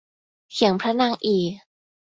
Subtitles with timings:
[0.53, 1.43] เขียงพระนางอี่